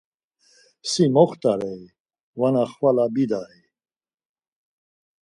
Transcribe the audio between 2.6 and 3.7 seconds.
xvala bidai?